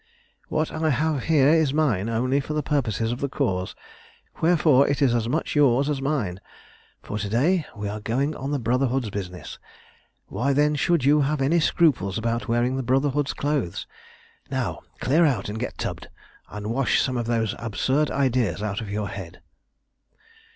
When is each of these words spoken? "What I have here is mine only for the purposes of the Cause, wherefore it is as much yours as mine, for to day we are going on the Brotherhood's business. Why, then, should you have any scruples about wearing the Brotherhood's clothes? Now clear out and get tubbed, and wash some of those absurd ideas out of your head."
"What 0.47 0.71
I 0.71 0.89
have 0.89 1.25
here 1.25 1.49
is 1.49 1.75
mine 1.75 2.09
only 2.09 2.39
for 2.39 2.53
the 2.53 2.63
purposes 2.63 3.11
of 3.11 3.19
the 3.21 3.29
Cause, 3.29 3.75
wherefore 4.41 4.87
it 4.87 4.99
is 4.99 5.13
as 5.13 5.29
much 5.29 5.55
yours 5.55 5.91
as 5.91 6.01
mine, 6.01 6.41
for 7.03 7.19
to 7.19 7.29
day 7.29 7.67
we 7.75 7.87
are 7.87 7.99
going 7.99 8.35
on 8.35 8.49
the 8.49 8.57
Brotherhood's 8.57 9.11
business. 9.11 9.59
Why, 10.25 10.53
then, 10.53 10.73
should 10.73 11.05
you 11.05 11.21
have 11.21 11.39
any 11.39 11.59
scruples 11.59 12.17
about 12.17 12.47
wearing 12.47 12.77
the 12.77 12.81
Brotherhood's 12.81 13.33
clothes? 13.33 13.85
Now 14.49 14.79
clear 15.01 15.23
out 15.23 15.49
and 15.49 15.59
get 15.59 15.77
tubbed, 15.77 16.07
and 16.49 16.71
wash 16.73 16.99
some 16.99 17.15
of 17.15 17.27
those 17.27 17.53
absurd 17.59 18.09
ideas 18.09 18.63
out 18.63 18.81
of 18.81 18.89
your 18.89 19.07
head." 19.07 19.39